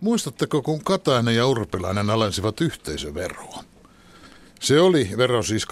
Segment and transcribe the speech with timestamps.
[0.00, 3.64] Muistatteko, kun Katainen ja Urpilainen alensivat yhteisöveroa?
[4.60, 5.66] Se oli vero siis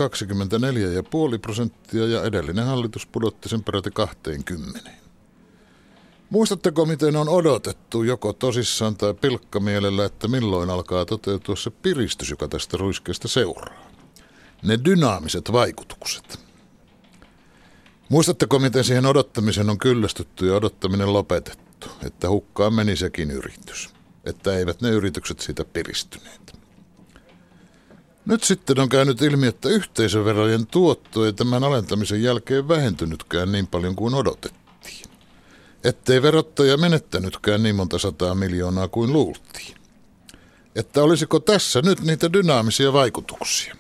[1.35, 4.91] 24,5 prosenttia ja edellinen hallitus pudotti sen peräti 20.
[6.31, 12.49] Muistatteko, miten on odotettu joko tosissaan tai pilkkamielellä, että milloin alkaa toteutua se piristys, joka
[12.49, 13.91] tästä ruiskeesta seuraa?
[14.63, 16.41] Ne dynaamiset vaikutukset.
[18.09, 23.91] Muistatteko, miten siihen odottamiseen on kyllästytty ja odottaminen lopetettu, että hukkaan meni sekin yritys,
[24.29, 26.59] että eivät ne yritykset siitä piristyneet.
[28.27, 33.97] Nyt sitten on käynyt ilmi, että yhteisöverojen tuotto ei tämän alentamisen jälkeen vähentynytkään niin paljon
[33.97, 35.09] kuin odotettiin.
[35.85, 39.77] Ettei verottaja menettänytkään niin monta sataa miljoonaa kuin luultiin.
[40.75, 43.77] Että olisiko tässä nyt niitä dynaamisia vaikutuksia?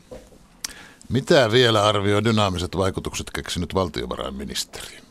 [1.08, 5.07] Mitä vielä arvioi dynaamiset vaikutukset keksinyt valtiovarainministeri?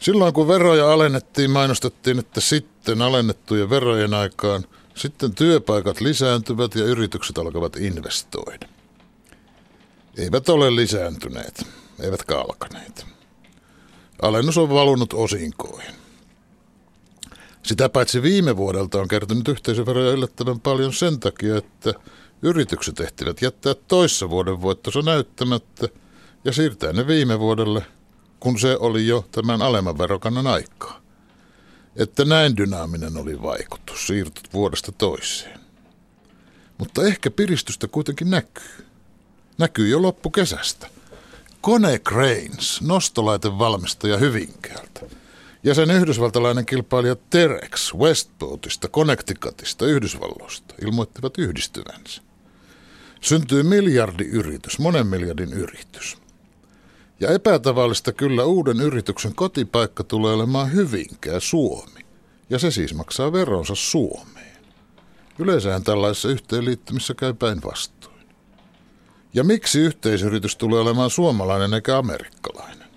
[0.00, 4.64] Silloin kun veroja alennettiin, mainostettiin, että sitten alennettujen verojen aikaan–
[5.00, 8.68] sitten työpaikat lisääntyvät ja yritykset alkavat investoida.
[10.18, 11.66] Eivät ole lisääntyneet,
[12.00, 13.06] eivätkä alkaneet.
[14.22, 15.94] Alennus on valunut osinkoihin.
[17.62, 21.94] Sitä paitsi viime vuodelta on kertynyt yhteisöveroja yllättävän paljon sen takia, että
[22.42, 25.88] yritykset ehtivät jättää toissa vuoden voittonsa näyttämättä
[26.44, 27.82] ja siirtää ne viime vuodelle,
[28.40, 31.00] kun se oli jo tämän alemman verokannan aikaa
[31.96, 35.60] että näin dynaaminen oli vaikutus, siirtyt vuodesta toiseen.
[36.78, 38.86] Mutta ehkä piristystä kuitenkin näkyy.
[39.58, 40.88] Näkyy jo loppukesästä.
[41.60, 45.00] Kone Cranes, nostolaitevalmistaja Hyvinkäältä,
[45.62, 52.22] ja sen yhdysvaltalainen kilpailija Terex Westboatista, Connecticutista, Yhdysvalloista ilmoittivat yhdistyvänsä.
[53.20, 56.18] Syntyy miljardiyritys, monen miljardin yritys.
[57.20, 62.00] Ja epätavallista kyllä uuden yrityksen kotipaikka tulee olemaan Hyvinkää Suomi.
[62.50, 64.56] Ja se siis maksaa veronsa Suomeen.
[65.38, 68.26] Yleensähän tällaisessa yhteenliittymissä käy päinvastoin.
[69.34, 72.88] Ja miksi yhteisyritys tulee olemaan suomalainen eikä amerikkalainen?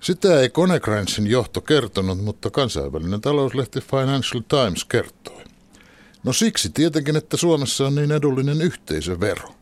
[0.00, 5.44] Sitä ei Konecranesin johto kertonut, mutta kansainvälinen talouslehti Financial Times kertoi.
[6.24, 9.57] No siksi tietenkin, että Suomessa on niin edullinen yhteisövero.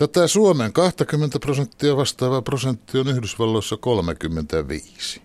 [0.00, 5.22] Tätä Suomen 20 prosenttia vastaava prosentti on Yhdysvalloissa 35.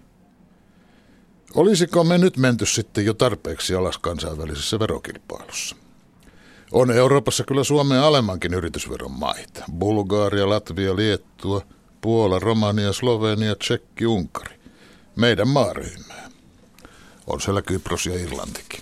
[1.54, 5.76] Olisiko me nyt menty sitten jo tarpeeksi alas kansainvälisessä verokilpailussa?
[6.72, 9.64] On Euroopassa kyllä Suomen alemmankin yritysveron maita.
[9.80, 11.62] Bulgaaria, Latvia, Liettua,
[12.02, 14.60] Puola, Romania, Slovenia, Tsekki, Unkari.
[15.16, 16.30] Meidän maaryhmää.
[17.28, 18.82] On siellä Kypros ja Irlantikin.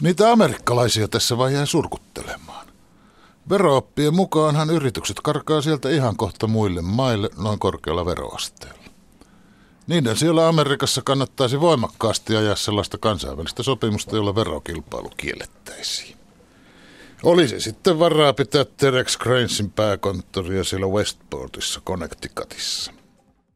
[0.00, 2.49] Niitä amerikkalaisia tässä vai jää surkuttelemaan.
[3.48, 8.80] Verooppien mukaanhan yritykset karkaa sieltä ihan kohta muille maille noin korkealla veroasteella.
[9.86, 16.16] Niiden siellä Amerikassa kannattaisi voimakkaasti ajaa sellaista kansainvälistä sopimusta, jolla verokilpailu kiellettäisiin.
[17.22, 22.92] Olisi sitten varaa pitää Terex Cranesin pääkonttoria siellä Westportissa, Connecticutissa.